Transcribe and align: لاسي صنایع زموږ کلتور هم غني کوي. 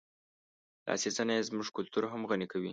لاسي 0.87 1.09
صنایع 1.17 1.47
زموږ 1.49 1.67
کلتور 1.77 2.03
هم 2.13 2.21
غني 2.29 2.47
کوي. 2.51 2.69